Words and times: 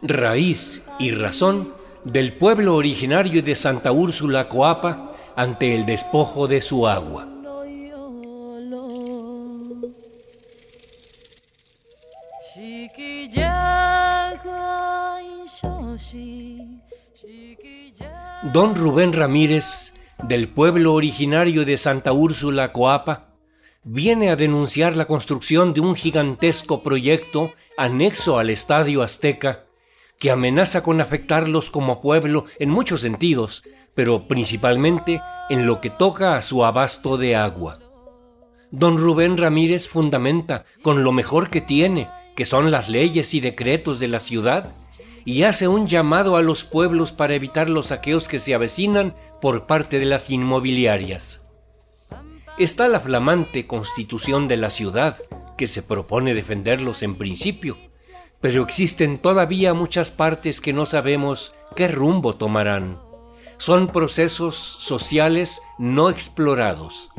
Raíz 0.00 0.82
y 1.00 1.10
razón 1.10 1.74
del 2.04 2.34
pueblo 2.34 2.76
originario 2.76 3.42
de 3.42 3.56
Santa 3.56 3.90
Úrsula 3.90 4.48
Coapa 4.48 5.12
ante 5.34 5.74
el 5.74 5.86
despojo 5.86 6.46
de 6.46 6.60
su 6.60 6.86
agua. 6.86 7.33
Don 18.52 18.74
Rubén 18.76 19.12
Ramírez, 19.12 19.94
del 20.22 20.48
pueblo 20.48 20.94
originario 20.94 21.64
de 21.64 21.76
Santa 21.76 22.12
Úrsula 22.12 22.72
Coapa, 22.72 23.34
viene 23.82 24.30
a 24.30 24.36
denunciar 24.36 24.96
la 24.96 25.06
construcción 25.06 25.74
de 25.74 25.80
un 25.80 25.94
gigantesco 25.94 26.82
proyecto 26.82 27.52
anexo 27.76 28.38
al 28.38 28.50
Estadio 28.50 29.02
Azteca 29.02 29.64
que 30.18 30.30
amenaza 30.30 30.82
con 30.82 31.00
afectarlos 31.00 31.70
como 31.70 32.00
pueblo 32.00 32.44
en 32.58 32.70
muchos 32.70 33.00
sentidos, 33.00 33.64
pero 33.94 34.28
principalmente 34.28 35.20
en 35.50 35.66
lo 35.66 35.80
que 35.80 35.90
toca 35.90 36.36
a 36.36 36.42
su 36.42 36.64
abasto 36.64 37.16
de 37.16 37.36
agua. 37.36 37.78
Don 38.70 38.98
Rubén 38.98 39.36
Ramírez 39.36 39.88
fundamenta 39.88 40.64
con 40.82 41.02
lo 41.02 41.12
mejor 41.12 41.50
que 41.50 41.60
tiene, 41.60 42.08
que 42.36 42.44
son 42.44 42.70
las 42.70 42.88
leyes 42.88 43.34
y 43.34 43.40
decretos 43.40 44.00
de 44.00 44.08
la 44.08 44.18
ciudad, 44.18 44.74
y 45.24 45.44
hace 45.44 45.68
un 45.68 45.86
llamado 45.86 46.36
a 46.36 46.42
los 46.42 46.64
pueblos 46.64 47.12
para 47.12 47.34
evitar 47.34 47.70
los 47.70 47.86
saqueos 47.86 48.28
que 48.28 48.38
se 48.38 48.54
avecinan 48.54 49.14
por 49.40 49.66
parte 49.66 49.98
de 49.98 50.04
las 50.04 50.30
inmobiliarias. 50.30 51.42
Está 52.58 52.88
la 52.88 53.00
flamante 53.00 53.66
constitución 53.66 54.48
de 54.48 54.56
la 54.56 54.70
ciudad, 54.70 55.18
que 55.56 55.66
se 55.66 55.82
propone 55.82 56.34
defenderlos 56.34 57.02
en 57.02 57.16
principio, 57.16 57.78
pero 58.40 58.62
existen 58.62 59.18
todavía 59.18 59.72
muchas 59.72 60.10
partes 60.10 60.60
que 60.60 60.72
no 60.72 60.86
sabemos 60.86 61.54
qué 61.74 61.88
rumbo 61.88 62.34
tomarán. 62.34 62.98
Son 63.56 63.88
procesos 63.88 64.56
sociales 64.56 65.62
no 65.78 66.10
explorados, 66.10 67.10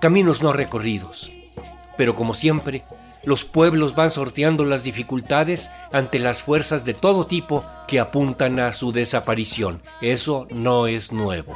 caminos 0.00 0.42
no 0.42 0.52
recorridos. 0.52 1.32
Pero 1.96 2.14
como 2.14 2.34
siempre, 2.34 2.82
los 3.26 3.44
pueblos 3.44 3.94
van 3.94 4.10
sorteando 4.10 4.64
las 4.64 4.84
dificultades 4.84 5.70
ante 5.92 6.18
las 6.18 6.42
fuerzas 6.42 6.84
de 6.84 6.94
todo 6.94 7.26
tipo 7.26 7.64
que 7.88 8.00
apuntan 8.00 8.60
a 8.60 8.72
su 8.72 8.92
desaparición. 8.92 9.82
Eso 10.00 10.46
no 10.50 10.86
es 10.86 11.12
nuevo. 11.12 11.54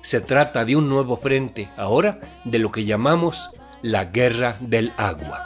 Se 0.00 0.20
trata 0.20 0.64
de 0.64 0.76
un 0.76 0.88
nuevo 0.88 1.16
frente, 1.16 1.70
ahora, 1.76 2.20
de 2.44 2.58
lo 2.58 2.72
que 2.72 2.84
llamamos 2.84 3.50
la 3.82 4.06
guerra 4.06 4.56
del 4.60 4.92
agua. 4.96 5.44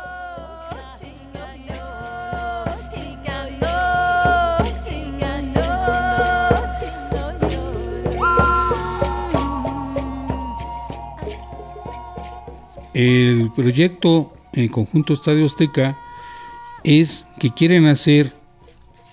El 12.95 13.50
proyecto 13.56 14.33
en 14.53 14.69
conjunto 14.69 15.12
Estadio 15.12 15.45
Azteca 15.45 15.98
es 16.84 17.27
que 17.39 17.53
quieren 17.53 17.86
hacer 17.86 18.33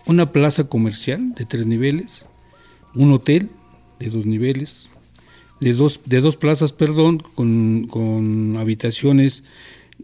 una 0.06 0.32
plaza 0.32 0.66
comercial 0.66 1.34
de 1.36 1.46
tres 1.46 1.68
niveles, 1.68 2.26
un 2.96 3.12
hotel 3.12 3.50
de 4.00 4.10
dos 4.10 4.26
niveles, 4.26 4.90
de 5.60 5.74
dos, 5.74 6.02
de 6.06 6.22
dos 6.22 6.38
plazas, 6.38 6.74
perdón, 6.74 7.20
con, 7.20 8.56
habitaciones 8.58 9.44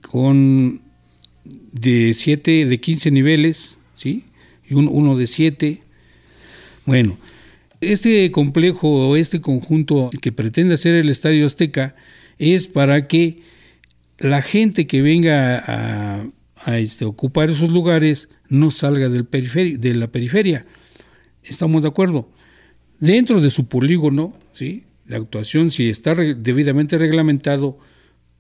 con 0.02 0.82
de 1.72 2.14
siete, 2.14 2.66
de 2.66 2.80
15 2.80 3.12
niveles, 3.12 3.78
¿sí? 3.96 4.26
Y 4.68 4.74
uno 4.74 5.16
de 5.16 5.28
siete. 5.28 5.82
Bueno, 6.86 7.18
este 7.82 8.30
complejo, 8.32 9.16
este 9.16 9.42
conjunto 9.42 10.10
que 10.22 10.32
pretende 10.32 10.76
hacer 10.76 10.96
el 10.96 11.10
Estadio 11.10 11.46
Azteca 11.46 11.96
es 12.38 12.68
para 12.68 13.08
que 13.08 13.42
la 14.18 14.42
gente 14.42 14.88
que 14.88 15.02
venga 15.02 15.58
a, 15.58 16.28
a 16.66 16.78
este, 16.78 17.06
ocupar 17.06 17.50
esos 17.50 17.70
lugares 17.70 18.30
no 18.50 18.72
salga 18.72 19.10
del 19.10 19.28
de 19.80 19.96
la 19.96 20.08
periferia. 20.08 20.66
¿Estamos 21.44 21.84
de 21.84 21.90
acuerdo? 21.90 22.30
Dentro 23.00 23.42
de 23.42 23.50
su 23.50 23.68
polígono, 23.68 24.36
¿sí? 24.54 24.84
de 25.06 25.16
actuación, 25.16 25.72
si 25.72 25.90
está 25.90 26.16
debidamente 26.16 26.98
reglamentado, 26.98 27.78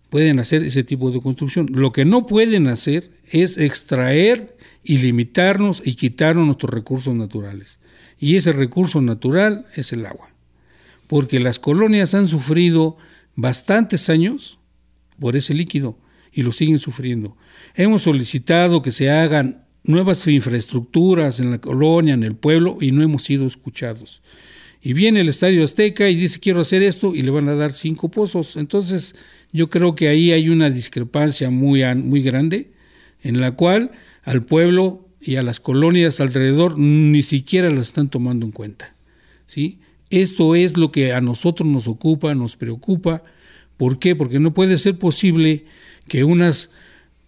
pueden 0.09 0.39
hacer 0.39 0.63
ese 0.63 0.83
tipo 0.83 1.11
de 1.11 1.21
construcción. 1.21 1.67
Lo 1.71 1.91
que 1.91 2.05
no 2.05 2.25
pueden 2.25 2.67
hacer 2.67 3.11
es 3.31 3.57
extraer 3.57 4.55
y 4.83 4.99
limitarnos 4.99 5.81
y 5.85 5.95
quitarnos 5.95 6.45
nuestros 6.45 6.73
recursos 6.73 7.13
naturales. 7.15 7.79
Y 8.19 8.35
ese 8.35 8.53
recurso 8.53 9.01
natural 9.01 9.65
es 9.75 9.93
el 9.93 10.05
agua. 10.05 10.29
Porque 11.07 11.39
las 11.39 11.59
colonias 11.59 12.15
han 12.15 12.27
sufrido 12.27 12.97
bastantes 13.35 14.09
años 14.09 14.59
por 15.19 15.35
ese 15.35 15.53
líquido 15.53 15.97
y 16.31 16.43
lo 16.43 16.51
siguen 16.51 16.79
sufriendo. 16.79 17.37
Hemos 17.75 18.03
solicitado 18.03 18.81
que 18.81 18.91
se 18.91 19.09
hagan 19.09 19.65
nuevas 19.83 20.27
infraestructuras 20.27 21.39
en 21.39 21.51
la 21.51 21.61
colonia, 21.61 22.13
en 22.13 22.23
el 22.23 22.35
pueblo, 22.35 22.77
y 22.81 22.91
no 22.91 23.03
hemos 23.03 23.23
sido 23.23 23.45
escuchados. 23.45 24.21
Y 24.81 24.93
viene 24.93 25.21
el 25.21 25.29
Estadio 25.29 25.63
Azteca 25.63 26.09
y 26.09 26.15
dice 26.15 26.39
quiero 26.39 26.61
hacer 26.61 26.83
esto 26.83 27.15
y 27.15 27.23
le 27.23 27.31
van 27.31 27.49
a 27.49 27.55
dar 27.55 27.73
cinco 27.73 28.09
pozos. 28.09 28.55
Entonces 28.55 29.15
yo 29.51 29.69
creo 29.69 29.95
que 29.95 30.09
ahí 30.09 30.31
hay 30.31 30.49
una 30.49 30.69
discrepancia 30.69 31.49
muy, 31.49 31.83
muy 31.95 32.21
grande 32.21 32.71
en 33.23 33.41
la 33.41 33.51
cual 33.51 33.91
al 34.23 34.43
pueblo 34.45 35.07
y 35.19 35.37
a 35.37 35.41
las 35.41 35.59
colonias 35.59 36.19
alrededor 36.19 36.77
ni 36.77 37.23
siquiera 37.23 37.71
la 37.71 37.81
están 37.81 38.09
tomando 38.09 38.45
en 38.45 38.51
cuenta. 38.51 38.93
¿sí? 39.47 39.79
Esto 40.11 40.53
es 40.53 40.77
lo 40.77 40.91
que 40.91 41.13
a 41.13 41.21
nosotros 41.21 41.67
nos 41.67 41.87
ocupa, 41.87 42.35
nos 42.35 42.55
preocupa. 42.55 43.23
¿Por 43.77 43.99
qué? 43.99 44.15
Porque 44.15 44.39
no 44.39 44.53
puede 44.53 44.77
ser 44.77 44.97
posible 44.97 45.65
que 46.07 46.23
unas 46.23 46.69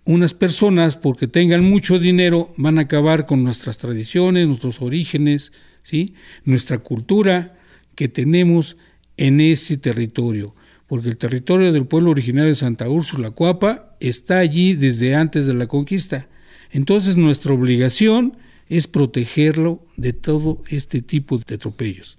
unas 0.07 0.33
personas, 0.33 0.95
porque 0.95 1.27
tengan 1.27 1.69
mucho 1.69 1.99
dinero, 1.99 2.53
van 2.55 2.79
a 2.79 2.83
acabar 2.83 3.25
con 3.25 3.43
nuestras 3.43 3.77
tradiciones, 3.77 4.47
nuestros 4.47 4.81
orígenes, 4.81 5.51
¿sí? 5.83 6.15
nuestra 6.45 6.77
cultura 6.77 7.57
que 7.93 8.07
tenemos 8.07 8.77
en 9.17 9.41
ese 9.41 9.75
territorio. 9.75 10.55
Porque 10.87 11.09
el 11.09 11.17
territorio 11.17 11.73
del 11.73 11.87
pueblo 11.87 12.11
originario 12.11 12.47
de 12.47 12.55
Santa 12.55 12.87
Úrsula, 12.87 13.31
Cuapa, 13.31 13.97
está 13.99 14.39
allí 14.39 14.75
desde 14.75 15.13
antes 15.13 15.45
de 15.45 15.53
la 15.53 15.67
conquista. 15.67 16.29
Entonces 16.71 17.17
nuestra 17.17 17.53
obligación 17.53 18.37
es 18.69 18.87
protegerlo 18.87 19.85
de 19.97 20.13
todo 20.13 20.63
este 20.69 21.01
tipo 21.01 21.37
de 21.37 21.55
atropellos. 21.55 22.17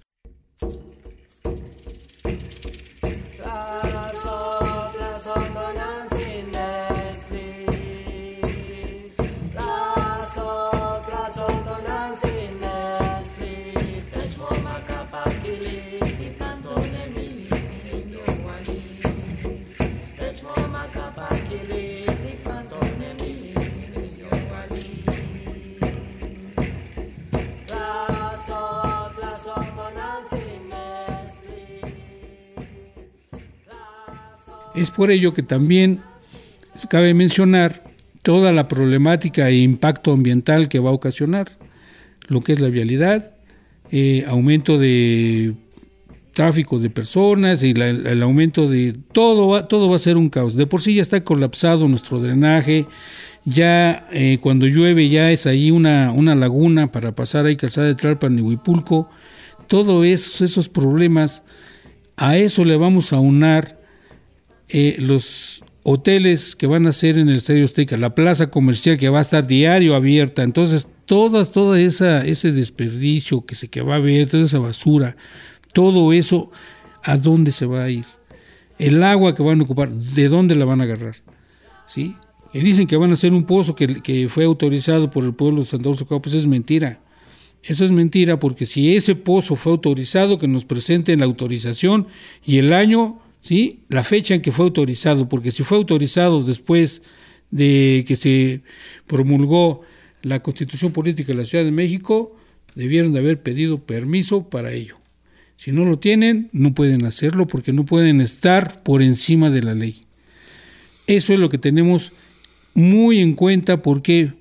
Es 34.79 34.91
por 34.91 35.11
ello 35.11 35.33
que 35.33 35.43
también 35.43 35.99
cabe 36.89 37.13
mencionar 37.13 37.83
toda 38.23 38.53
la 38.53 38.69
problemática 38.69 39.49
e 39.49 39.57
impacto 39.57 40.13
ambiental 40.13 40.69
que 40.69 40.79
va 40.79 40.89
a 40.89 40.93
ocasionar, 40.93 41.49
lo 42.29 42.39
que 42.39 42.53
es 42.53 42.61
la 42.61 42.69
vialidad, 42.69 43.33
eh, 43.91 44.23
aumento 44.25 44.77
de 44.77 45.53
tráfico 46.33 46.79
de 46.79 46.89
personas 46.89 47.61
y 47.61 47.71
el 47.71 48.23
aumento 48.23 48.69
de 48.69 48.95
todo 49.11 49.49
va, 49.49 49.67
todo 49.67 49.89
va 49.89 49.97
a 49.97 49.99
ser 49.99 50.15
un 50.15 50.29
caos. 50.29 50.55
De 50.55 50.65
por 50.65 50.81
sí 50.81 50.93
ya 50.93 51.01
está 51.01 51.25
colapsado 51.25 51.85
nuestro 51.89 52.21
drenaje, 52.21 52.85
ya 53.43 54.07
eh, 54.13 54.37
cuando 54.39 54.65
llueve 54.65 55.09
ya 55.09 55.29
es 55.29 55.45
ahí 55.45 55.71
una, 55.71 56.13
una 56.13 56.35
laguna 56.35 56.89
para 56.89 57.13
pasar 57.13 57.47
ahí 57.47 57.57
calzada 57.57 57.87
de 57.87 57.95
Tlalpan 57.95 58.39
y 58.39 58.41
Huipulco. 58.43 59.09
Todos 59.67 60.05
esos 60.05 60.69
problemas, 60.69 61.43
a 62.15 62.37
eso 62.37 62.63
le 62.63 62.77
vamos 62.77 63.11
a 63.11 63.19
unar 63.19 63.78
eh, 64.69 64.95
los 64.99 65.63
hoteles 65.83 66.55
que 66.55 66.67
van 66.67 66.87
a 66.87 66.91
ser 66.91 67.17
en 67.17 67.29
el 67.29 67.37
Estadio 67.37 67.65
Azteca, 67.65 67.97
la 67.97 68.13
plaza 68.13 68.49
comercial 68.49 68.97
que 68.97 69.09
va 69.09 69.19
a 69.19 69.21
estar 69.21 69.47
diario 69.47 69.95
abierta, 69.95 70.43
entonces 70.43 70.87
todas, 71.05 71.51
toda 71.51 71.79
ese 71.79 72.51
desperdicio 72.51 73.45
que 73.45 73.55
se 73.55 73.67
que 73.67 73.81
va 73.81 73.95
a 73.95 73.97
haber, 73.97 74.27
toda 74.27 74.43
esa 74.43 74.59
basura, 74.59 75.15
todo 75.73 76.13
eso, 76.13 76.51
¿a 77.03 77.17
dónde 77.17 77.51
se 77.51 77.65
va 77.65 77.83
a 77.83 77.89
ir? 77.89 78.05
El 78.77 79.03
agua 79.03 79.35
que 79.35 79.43
van 79.43 79.59
a 79.59 79.63
ocupar, 79.63 79.91
¿de 79.91 80.29
dónde 80.29 80.55
la 80.55 80.65
van 80.65 80.81
a 80.81 80.85
agarrar? 80.85 81.15
¿Sí? 81.87 82.15
Y 82.53 82.59
dicen 82.59 82.87
que 82.87 82.97
van 82.97 83.11
a 83.11 83.13
hacer 83.13 83.33
un 83.33 83.43
pozo 83.43 83.75
que, 83.75 84.27
fue 84.29 84.45
autorizado 84.45 85.09
por 85.09 85.23
el 85.23 85.33
pueblo 85.33 85.61
de 85.61 85.67
Santa 85.67 85.89
Rosa, 85.89 86.05
pues 86.05 86.33
es 86.33 86.47
mentira. 86.47 86.99
Eso 87.61 87.83
es 87.85 87.91
mentira 87.91 88.39
porque 88.39 88.65
si 88.65 88.95
ese 88.95 89.15
pozo 89.15 89.55
fue 89.55 89.73
autorizado, 89.73 90.37
que 90.37 90.47
nos 90.47 90.65
presenten 90.65 91.19
la 91.19 91.25
autorización 91.25 92.07
y 92.45 92.57
el 92.57 92.73
año, 92.73 93.19
¿sí? 93.41 93.81
la 93.89 94.03
fecha 94.03 94.35
en 94.35 94.41
que 94.41 94.51
fue 94.51 94.65
autorizado, 94.65 95.29
porque 95.29 95.51
si 95.51 95.63
fue 95.63 95.77
autorizado 95.77 96.43
después 96.43 97.01
de 97.51 98.05
que 98.07 98.15
se 98.15 98.61
promulgó 99.07 99.81
la 100.21 100.41
Constitución 100.41 100.91
Política 100.91 101.33
de 101.33 101.39
la 101.39 101.45
Ciudad 101.45 101.63
de 101.63 101.71
México, 101.71 102.35
debieron 102.75 103.13
de 103.13 103.19
haber 103.19 103.41
pedido 103.41 103.77
permiso 103.85 104.49
para 104.49 104.71
ello. 104.71 104.97
Si 105.55 105.71
no 105.71 105.83
lo 105.83 105.99
tienen, 105.99 106.49
no 106.53 106.73
pueden 106.73 107.05
hacerlo 107.05 107.47
porque 107.47 107.73
no 107.73 107.85
pueden 107.85 108.21
estar 108.21 108.83
por 108.83 109.01
encima 109.01 109.49
de 109.49 109.61
la 109.61 109.73
ley. 109.73 110.03
Eso 111.07 111.33
es 111.33 111.39
lo 111.39 111.49
que 111.49 111.57
tenemos 111.57 112.13
muy 112.73 113.19
en 113.19 113.33
cuenta 113.33 113.81
porque 113.81 114.33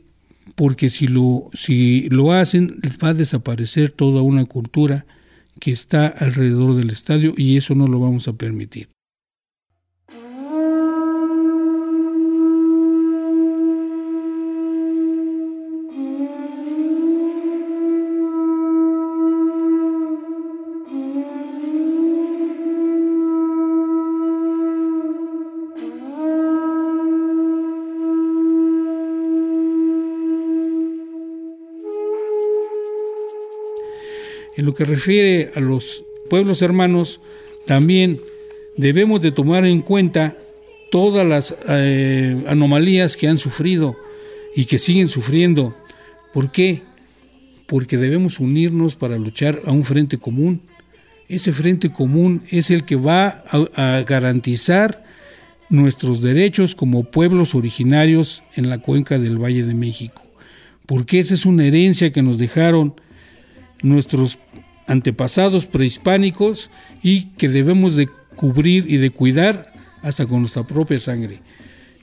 porque 0.54 0.90
si 0.90 1.06
lo, 1.06 1.44
si 1.54 2.08
lo 2.08 2.32
hacen 2.32 2.80
va 3.02 3.10
a 3.10 3.14
desaparecer 3.14 3.90
toda 3.90 4.22
una 4.22 4.44
cultura 4.44 5.06
que 5.58 5.70
está 5.70 6.06
alrededor 6.06 6.74
del 6.74 6.90
estadio 6.90 7.32
y 7.36 7.56
eso 7.56 7.74
no 7.74 7.86
lo 7.86 8.00
vamos 8.00 8.28
a 8.28 8.34
permitir. 8.34 8.88
En 34.58 34.66
lo 34.66 34.74
que 34.74 34.84
refiere 34.84 35.52
a 35.54 35.60
los 35.60 36.02
pueblos 36.28 36.62
hermanos, 36.62 37.20
también 37.64 38.20
debemos 38.76 39.22
de 39.22 39.30
tomar 39.30 39.64
en 39.64 39.82
cuenta 39.82 40.36
todas 40.90 41.24
las 41.24 41.54
eh, 41.68 42.42
anomalías 42.48 43.16
que 43.16 43.28
han 43.28 43.38
sufrido 43.38 43.96
y 44.56 44.64
que 44.64 44.80
siguen 44.80 45.06
sufriendo. 45.06 45.76
¿Por 46.32 46.50
qué? 46.50 46.82
Porque 47.68 47.98
debemos 47.98 48.40
unirnos 48.40 48.96
para 48.96 49.16
luchar 49.16 49.62
a 49.64 49.70
un 49.70 49.84
frente 49.84 50.18
común. 50.18 50.60
Ese 51.28 51.52
frente 51.52 51.92
común 51.92 52.42
es 52.50 52.72
el 52.72 52.84
que 52.84 52.96
va 52.96 53.44
a 53.76 54.02
garantizar 54.04 55.04
nuestros 55.70 56.20
derechos 56.20 56.74
como 56.74 57.04
pueblos 57.04 57.54
originarios 57.54 58.42
en 58.56 58.70
la 58.70 58.78
cuenca 58.78 59.20
del 59.20 59.40
Valle 59.40 59.62
de 59.62 59.74
México. 59.74 60.20
Porque 60.84 61.20
esa 61.20 61.34
es 61.34 61.46
una 61.46 61.64
herencia 61.64 62.10
que 62.10 62.22
nos 62.22 62.38
dejaron 62.38 62.96
nuestros 63.82 64.38
antepasados 64.86 65.66
prehispánicos 65.66 66.70
y 67.02 67.26
que 67.36 67.48
debemos 67.48 67.96
de 67.96 68.08
cubrir 68.36 68.86
y 68.88 68.96
de 68.96 69.10
cuidar 69.10 69.72
hasta 70.02 70.26
con 70.26 70.40
nuestra 70.40 70.64
propia 70.64 70.98
sangre. 70.98 71.40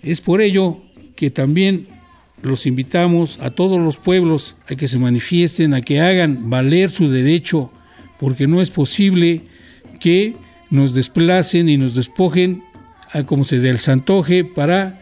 Es 0.04 0.22
por 0.22 0.42
ello 0.42 0.77
que 1.16 1.31
también 1.31 1.88
los 2.42 2.66
invitamos 2.66 3.39
a 3.42 3.50
todos 3.50 3.80
los 3.80 3.98
pueblos 3.98 4.56
a 4.69 4.75
que 4.75 4.88
se 4.88 5.00
manifiesten, 5.00 5.74
a 5.74 5.81
que 5.81 6.00
hagan 6.00 6.50
valer 6.50 6.92
su 6.92 7.10
derecho, 7.10 7.72
porque 8.19 8.48
no 8.48 8.62
es 8.62 8.69
posible 8.69 9.44
que 10.00 10.36
nos 10.69 10.94
desplacen 10.94 11.69
y 11.69 11.78
nos 11.78 11.95
despojen 11.95 12.63
a 13.12 13.24
como 13.24 13.44
se 13.44 13.60
dé 13.60 13.69
el 13.69 13.80
santoje 13.80 14.44
para 14.44 15.01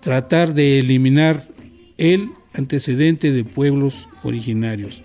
tratar 0.00 0.54
de 0.54 0.78
eliminar 0.78 1.46
el 1.98 2.30
antecedente 2.54 3.32
de 3.32 3.44
pueblos 3.44 4.08
originarios. 4.22 5.02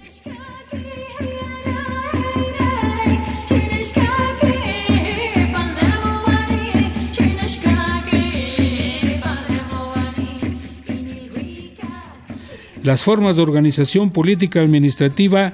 Las 12.84 13.02
formas 13.02 13.38
de 13.38 13.42
organización 13.42 14.10
política 14.10 14.60
administrativa, 14.60 15.54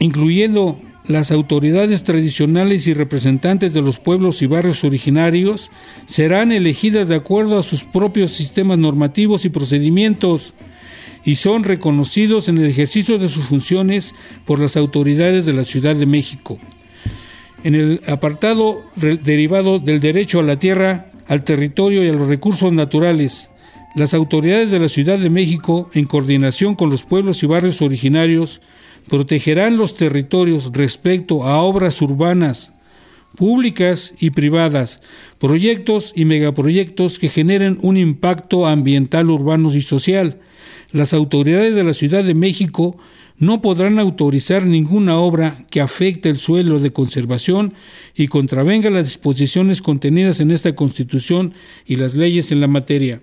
incluyendo 0.00 0.78
las 1.06 1.30
autoridades 1.30 2.02
tradicionales 2.02 2.88
y 2.88 2.94
representantes 2.94 3.72
de 3.72 3.80
los 3.80 3.98
pueblos 3.98 4.42
y 4.42 4.46
barrios 4.46 4.82
originarios, 4.82 5.70
serán 6.04 6.50
elegidas 6.50 7.08
de 7.08 7.14
acuerdo 7.14 7.58
a 7.58 7.62
sus 7.62 7.84
propios 7.84 8.32
sistemas 8.32 8.76
normativos 8.76 9.44
y 9.44 9.50
procedimientos 9.50 10.52
y 11.26 11.34
son 11.34 11.64
reconocidos 11.64 12.48
en 12.48 12.56
el 12.56 12.66
ejercicio 12.66 13.18
de 13.18 13.28
sus 13.28 13.46
funciones 13.46 14.14
por 14.44 14.60
las 14.60 14.76
autoridades 14.76 15.44
de 15.44 15.52
la 15.52 15.64
Ciudad 15.64 15.96
de 15.96 16.06
México. 16.06 16.56
En 17.64 17.74
el 17.74 18.00
apartado 18.06 18.84
derivado 18.94 19.80
del 19.80 20.00
derecho 20.00 20.38
a 20.38 20.44
la 20.44 20.60
tierra, 20.60 21.10
al 21.26 21.42
territorio 21.42 22.04
y 22.04 22.08
a 22.08 22.12
los 22.12 22.28
recursos 22.28 22.72
naturales, 22.72 23.50
las 23.96 24.14
autoridades 24.14 24.70
de 24.70 24.78
la 24.78 24.88
Ciudad 24.88 25.18
de 25.18 25.28
México, 25.28 25.90
en 25.94 26.04
coordinación 26.04 26.76
con 26.76 26.90
los 26.90 27.02
pueblos 27.02 27.42
y 27.42 27.46
barrios 27.46 27.82
originarios, 27.82 28.60
protegerán 29.08 29.76
los 29.76 29.96
territorios 29.96 30.70
respecto 30.72 31.42
a 31.42 31.60
obras 31.60 32.00
urbanas, 32.02 32.72
públicas 33.34 34.14
y 34.20 34.30
privadas, 34.30 35.00
proyectos 35.38 36.12
y 36.14 36.24
megaproyectos 36.24 37.18
que 37.18 37.30
generen 37.30 37.78
un 37.82 37.96
impacto 37.96 38.66
ambiental, 38.66 39.28
urbano 39.28 39.74
y 39.74 39.80
social. 39.80 40.38
Las 40.92 41.14
autoridades 41.14 41.74
de 41.74 41.84
la 41.84 41.94
Ciudad 41.94 42.24
de 42.24 42.34
México 42.34 42.96
no 43.38 43.60
podrán 43.60 43.98
autorizar 43.98 44.64
ninguna 44.66 45.18
obra 45.18 45.58
que 45.70 45.80
afecte 45.80 46.28
el 46.28 46.38
suelo 46.38 46.78
de 46.78 46.92
conservación 46.92 47.74
y 48.14 48.28
contravenga 48.28 48.88
las 48.90 49.04
disposiciones 49.04 49.82
contenidas 49.82 50.40
en 50.40 50.50
esta 50.50 50.74
Constitución 50.74 51.52
y 51.84 51.96
las 51.96 52.14
leyes 52.14 52.50
en 52.52 52.60
la 52.60 52.68
materia. 52.68 53.20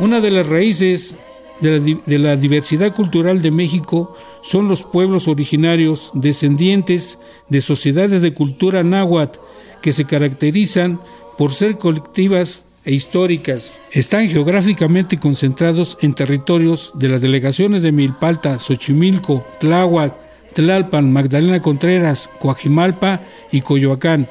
Una 0.00 0.22
de 0.22 0.30
las 0.30 0.46
raíces 0.46 1.18
de 1.60 2.18
la, 2.18 2.34
diversidad 2.36 2.94
cultural 2.94 3.42
de 3.42 3.50
México 3.50 4.14
son 4.40 4.66
los 4.66 4.82
pueblos 4.82 5.28
originarios 5.28 6.10
descendientes 6.14 7.18
de 7.50 7.60
sociedades 7.60 8.22
de 8.22 8.32
cultura 8.32 8.82
náhuatl 8.82 9.38
que 9.82 9.92
se 9.92 10.06
caracterizan 10.06 11.02
por 11.36 11.52
ser 11.52 11.76
colectivas 11.76 12.64
e 12.86 12.92
históricas. 12.92 13.78
Están 13.92 14.30
geográficamente 14.30 15.18
concentrados 15.18 15.98
en 16.00 16.14
territorios 16.14 16.92
de 16.94 17.10
las 17.10 17.20
delegaciones 17.20 17.82
de 17.82 17.92
Milpalta, 17.92 18.58
Xochimilco, 18.58 19.44
Tláhuac, 19.60 20.14
Tlalpan, 20.54 21.12
Magdalena 21.12 21.60
Contreras, 21.60 22.30
Coajimalpa 22.40 23.20
y 23.52 23.60
Coyoacán. 23.60 24.30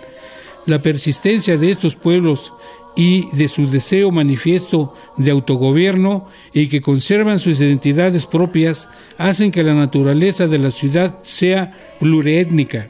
La 0.66 0.82
persistencia 0.82 1.60
de 1.60 1.70
estos 1.70 1.96
pueblos 1.96 2.54
y 3.00 3.30
de 3.32 3.48
su 3.48 3.66
deseo 3.66 4.12
manifiesto 4.12 4.94
de 5.16 5.32
autogobierno 5.32 6.28
y 6.52 6.68
que 6.68 6.82
conservan 6.82 7.40
sus 7.40 7.62
identidades 7.62 8.26
propias 8.26 8.90
hacen 9.18 9.52
que 9.52 9.64
la 9.64 9.74
naturaleza 9.74 10.48
de 10.48 10.58
la 10.58 10.70
ciudad 10.70 11.18
sea 11.24 11.96
pluriétnica, 12.02 12.90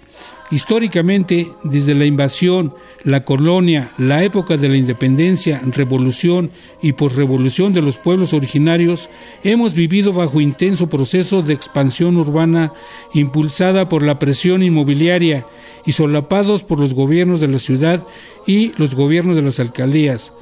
Históricamente, 0.52 1.52
desde 1.64 1.94
la 1.94 2.06
invasión, 2.06 2.74
la 3.04 3.24
colonia, 3.24 3.94
la 4.00 4.24
época 4.24 4.58
de 4.58 4.68
la 4.68 4.78
independencia, 4.78 5.62
revolución 5.64 6.50
y 6.82 6.94
posrevolución 6.94 7.72
de 7.72 7.84
los 7.84 7.98
pueblos 8.00 8.34
originarios, 8.34 9.12
hemos 9.44 9.76
vivido 9.76 10.12
bajo 10.12 10.42
intenso 10.42 10.90
proceso 10.90 11.44
de 11.44 11.54
expansión 11.54 12.18
urbana 12.18 12.74
impulsada 13.14 13.88
por 13.90 14.02
la 14.02 14.18
presión 14.18 14.64
inmobiliaria 14.64 15.46
y 15.86 15.92
solapados 15.92 16.64
por 16.64 16.80
los 16.80 16.96
gobiernos 16.96 17.42
de 17.42 17.48
la 17.48 17.60
ciudad 17.60 18.08
y 18.48 18.74
los 18.78 18.96
gobiernos 18.96 19.36
de 19.36 19.44
las 19.44 19.60
alcaldías 19.60 20.34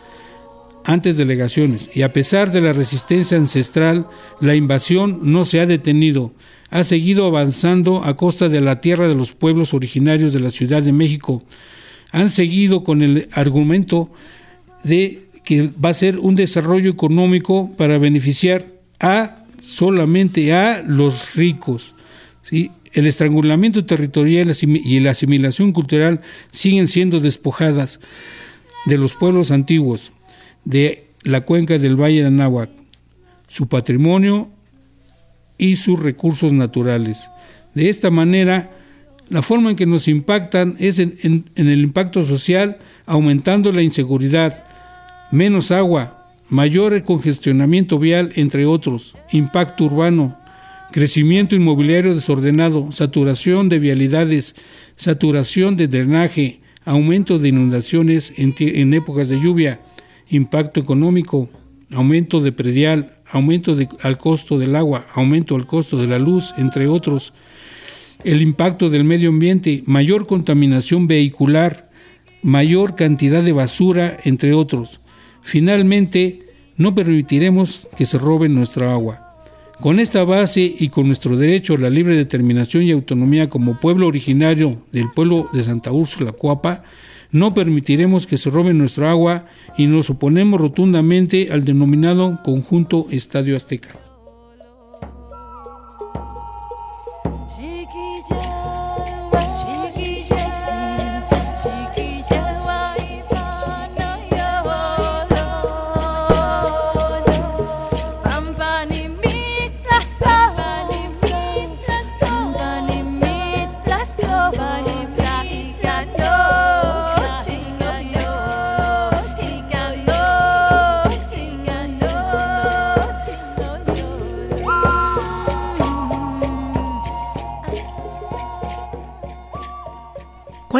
antes 0.87 1.17
delegaciones, 1.17 1.89
y 1.93 2.03
a 2.03 2.13
pesar 2.13 2.53
de 2.53 2.61
la 2.61 2.71
resistencia 2.71 3.37
ancestral, 3.37 4.07
la 4.39 4.55
invasión 4.55 5.19
no 5.21 5.43
se 5.43 5.59
ha 5.59 5.65
detenido, 5.65 6.31
ha 6.69 6.85
seguido 6.85 7.25
avanzando 7.25 8.05
a 8.05 8.15
costa 8.15 8.47
de 8.47 8.61
la 8.61 8.79
tierra 8.79 9.09
de 9.09 9.13
los 9.13 9.33
pueblos 9.33 9.73
originarios 9.73 10.31
de 10.31 10.39
la 10.39 10.49
Ciudad 10.49 10.81
de 10.81 10.93
México. 10.93 11.43
Han 12.13 12.29
seguido 12.29 12.83
con 12.83 13.01
el 13.01 13.27
argumento 13.33 14.09
de 14.85 15.23
que 15.43 15.69
va 15.83 15.89
a 15.89 15.93
ser 15.93 16.19
un 16.19 16.35
desarrollo 16.35 16.89
económico 16.89 17.69
para 17.75 17.97
beneficiar 17.97 18.67
a 19.01 19.43
solamente 19.61 20.53
a 20.53 20.81
los 20.87 21.35
ricos. 21.35 21.95
El 22.49 23.07
estrangulamiento 23.07 23.83
territorial 23.83 24.53
y 24.61 24.99
la 25.01 25.11
asimilación 25.11 25.73
cultural 25.73 26.21
siguen 26.49 26.87
siendo 26.87 27.19
despojadas 27.19 27.99
de 28.85 28.97
los 28.97 29.15
pueblos 29.15 29.51
antiguos 29.51 30.13
de 30.65 31.07
la 31.23 31.41
cuenca 31.41 31.77
del 31.77 31.95
Valle 31.95 32.21
de 32.21 32.27
Anáhuac, 32.27 32.69
su 33.47 33.67
patrimonio 33.67 34.49
y 35.57 35.75
sus 35.75 35.99
recursos 35.99 36.53
naturales. 36.53 37.29
De 37.73 37.89
esta 37.89 38.11
manera, 38.11 38.71
la 39.29 39.41
forma 39.41 39.71
en 39.71 39.75
que 39.75 39.85
nos 39.85 40.07
impactan 40.07 40.75
es 40.79 40.99
en, 40.99 41.45
el 41.55 41.81
impacto 41.81 42.23
social, 42.23 42.77
aumentando 43.05 43.71
la 43.71 43.81
inseguridad, 43.81 44.65
menos 45.31 45.71
agua, 45.71 46.25
mayor 46.49 47.03
congestionamiento 47.03 47.99
vial, 47.99 48.31
entre 48.35 48.65
otros, 48.65 49.15
impacto 49.31 49.85
urbano, 49.85 50.37
crecimiento 50.91 51.55
inmobiliario 51.55 52.15
desordenado, 52.15 52.91
saturación 52.91 53.67
de 53.67 53.79
vialidades, 53.79 54.55
saturación 54.95 55.75
de 55.75 55.87
drenaje, 55.87 56.61
aumento 56.85 57.37
de 57.37 57.49
inundaciones 57.49 58.33
en 58.37 58.93
épocas 58.93 59.27
de 59.27 59.41
lluvia, 59.41 59.81
impacto 60.29 60.79
económico, 60.79 61.49
aumento 61.93 62.41
de 62.41 62.51
predial, 62.51 63.17
aumento 63.31 63.75
de, 63.75 63.87
al 64.01 64.17
costo 64.17 64.57
del 64.57 64.75
agua, 64.75 65.05
aumento 65.13 65.55
al 65.55 65.65
costo 65.65 65.97
de 65.97 66.07
la 66.07 66.19
luz, 66.19 66.53
entre 66.57 66.87
otros, 66.87 67.33
el 68.23 68.41
impacto 68.41 68.89
del 68.89 69.03
medio 69.03 69.29
ambiente, 69.29 69.83
mayor 69.85 70.27
contaminación 70.27 71.07
vehicular, 71.07 71.89
mayor 72.41 72.95
cantidad 72.95 73.43
de 73.43 73.51
basura, 73.51 74.17
entre 74.23 74.53
otros. 74.53 74.99
Finalmente, 75.41 76.47
no 76.75 76.93
permitiremos 76.93 77.87
que 77.97 78.05
se 78.05 78.17
roben 78.17 78.53
nuestra 78.53 78.91
agua. 78.91 79.35
Con 79.79 79.99
esta 79.99 80.23
base 80.23 80.75
y 80.79 80.89
con 80.89 81.05
nuestro 81.05 81.37
derecho 81.37 81.75
a 81.75 81.77
la 81.77 81.89
libre 81.89 82.15
determinación 82.15 82.83
y 82.83 82.91
autonomía 82.91 83.47
como 83.47 83.79
pueblo 83.79 84.07
originario 84.07 84.81
del 84.91 85.11
pueblo 85.11 85.49
de 85.53 85.61
Santa 85.61 85.91
Úrsula, 85.91 86.31
Cuapa, 86.31 86.83
no 87.37 87.53
permitiremos 87.53 88.27
que 88.27 88.37
se 88.37 88.49
roben 88.49 88.77
nuestra 88.77 89.11
agua 89.11 89.45
y 89.77 89.87
nos 89.87 90.09
oponemos 90.09 90.59
rotundamente 90.59 91.49
al 91.51 91.65
denominado 91.65 92.39
conjunto 92.43 93.07
Estadio 93.11 93.55
Azteca. 93.55 94.06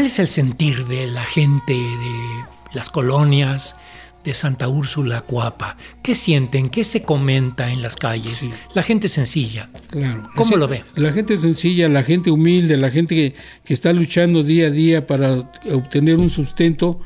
Es 0.07 0.19
el 0.19 0.27
sentir 0.29 0.85
de 0.85 1.05
la 1.07 1.25
gente 1.25 1.73
de 1.73 2.45
las 2.71 2.89
colonias 2.89 3.75
de 4.23 4.33
Santa 4.33 4.69
Úrsula, 4.69 5.23
Coapa? 5.23 5.75
¿Qué 6.01 6.15
sienten? 6.15 6.69
¿Qué 6.69 6.85
se 6.85 7.01
comenta 7.03 7.69
en 7.73 7.81
las 7.81 7.97
calles? 7.97 8.49
La 8.73 8.83
gente 8.83 9.09
sencilla. 9.09 9.69
Claro. 9.89 10.23
¿Cómo 10.37 10.55
lo 10.55 10.69
ve? 10.69 10.85
La 10.95 11.11
gente 11.11 11.35
sencilla, 11.35 11.89
la 11.89 12.03
gente 12.03 12.31
humilde, 12.31 12.77
la 12.77 12.89
gente 12.89 13.15
que, 13.15 13.33
que 13.65 13.73
está 13.73 13.91
luchando 13.91 14.43
día 14.43 14.67
a 14.67 14.69
día 14.69 15.05
para 15.05 15.51
obtener 15.73 16.21
un 16.21 16.29
sustento, 16.29 17.01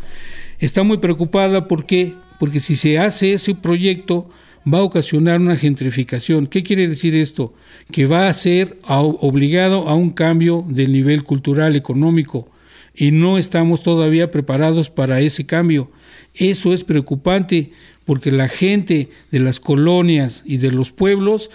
está 0.60 0.84
muy 0.84 1.00
preocupada. 1.00 1.67
¿Por 1.67 1.88
qué? 1.88 2.13
Porque 2.39 2.60
si 2.60 2.75
se 2.75 3.00
hace 3.00 3.34
ese 3.34 3.55
proyecto, 3.55 4.29
va 4.72 4.77
a 4.77 4.84
ocasionar 4.84 5.41
una 5.41 5.58
gentrificación. 5.58 6.46
¿Qué 6.46 6.62
quiere 6.62 6.88
decir 6.88 7.15
esto? 7.15 7.55
Que 7.91 8.05
va 8.05 8.27
a 8.27 8.34
ser 8.34 8.77
obligado 8.86 9.89
a 9.89 9.96
un 9.96 10.12
cambio 10.12 10.63
del 10.70 10.91
nivel 10.91 11.24
cultural, 11.24 11.75
económico 11.75 12.51
y 13.01 13.10
no 13.10 13.39
estamos 13.39 13.81
todavía 13.81 14.29
preparados 14.29 14.91
para 14.91 15.22
ese 15.22 15.48
cambio. 15.48 15.89
Eso 16.36 16.72
es 16.72 16.84
preocupante 16.84 17.72
porque 18.05 18.29
la 18.29 18.48
gente 18.48 19.10
de 19.31 19.39
las 19.39 19.60
colonias 19.60 20.43
y 20.46 20.58
de 20.58 20.70
los 20.70 20.91
pueblos 20.91 21.50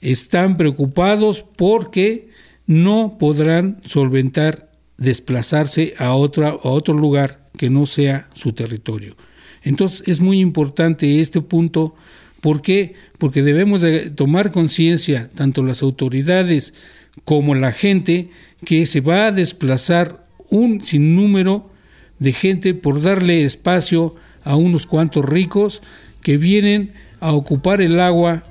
están 0.00 0.56
preocupados 0.56 1.44
porque 1.56 2.30
no 2.66 3.18
podrán 3.20 3.80
solventar 3.84 4.72
desplazarse 4.98 5.94
a, 5.96 6.14
otra, 6.14 6.48
a 6.48 6.68
otro 6.68 6.94
lugar 6.94 7.48
que 7.56 7.70
no 7.70 7.86
sea 7.86 8.28
su 8.32 8.52
territorio. 8.52 9.16
Entonces 9.62 10.02
es 10.08 10.20
muy 10.20 10.40
importante 10.40 11.20
este 11.20 11.40
punto. 11.40 11.94
¿Por 12.40 12.62
qué? 12.62 12.94
Porque 13.16 13.44
debemos 13.44 13.80
de 13.80 14.10
tomar 14.10 14.50
conciencia, 14.50 15.30
tanto 15.36 15.62
las 15.62 15.82
autoridades 15.82 16.74
como 17.22 17.54
la 17.54 17.70
gente, 17.70 18.30
que 18.64 18.86
se 18.86 19.00
va 19.00 19.26
a 19.26 19.32
desplazar 19.32 20.28
un 20.50 20.80
sinnúmero 20.80 21.70
de 22.18 22.32
gente 22.32 22.74
por 22.74 23.02
darle 23.02 23.44
espacio 23.44 24.14
a 24.44 24.56
unos 24.56 24.86
cuantos 24.86 25.24
ricos 25.24 25.82
que 26.22 26.36
vienen 26.36 26.92
a 27.20 27.32
ocupar 27.32 27.80
el 27.80 28.00
agua 28.00 28.44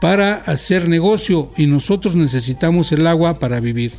para 0.00 0.34
hacer 0.34 0.88
negocio 0.88 1.50
y 1.56 1.66
nosotros 1.66 2.16
necesitamos 2.16 2.92
el 2.92 3.06
agua 3.06 3.38
para 3.38 3.60
vivir. 3.60 3.92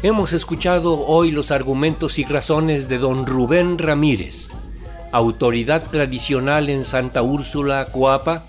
Hemos 0.00 0.32
escuchado 0.32 1.00
hoy 1.00 1.32
los 1.32 1.50
argumentos 1.50 2.20
y 2.20 2.24
razones 2.24 2.88
de 2.88 2.98
don 2.98 3.26
Rubén 3.26 3.78
Ramírez, 3.78 4.48
autoridad 5.10 5.90
tradicional 5.90 6.70
en 6.70 6.84
Santa 6.84 7.22
Úrsula, 7.22 7.84
Coapa, 7.86 8.44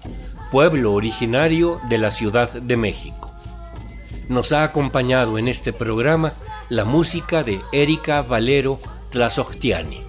pueblo 0.51 0.93
originario 0.93 1.81
de 1.89 1.97
la 1.97 2.11
Ciudad 2.11 2.51
de 2.53 2.77
México. 2.77 3.33
Nos 4.27 4.51
ha 4.51 4.63
acompañado 4.63 5.39
en 5.39 5.47
este 5.47 5.73
programa 5.73 6.33
la 6.69 6.85
música 6.85 7.41
de 7.41 7.61
Erika 7.71 8.21
Valero 8.21 8.79
Tlasochtiani. 9.09 10.03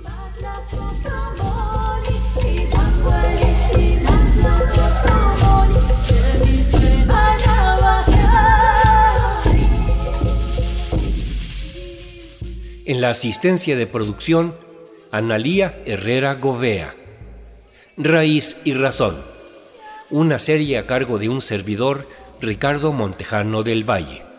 En 12.90 13.00
la 13.00 13.10
asistencia 13.10 13.76
de 13.76 13.86
producción, 13.86 14.56
Analía 15.12 15.80
Herrera 15.86 16.34
Govea. 16.34 16.96
Raíz 17.96 18.56
y 18.64 18.74
Razón. 18.74 19.18
Una 20.10 20.40
serie 20.40 20.76
a 20.76 20.86
cargo 20.86 21.20
de 21.20 21.28
un 21.28 21.40
servidor, 21.40 22.08
Ricardo 22.40 22.92
Montejano 22.92 23.62
del 23.62 23.88
Valle. 23.88 24.29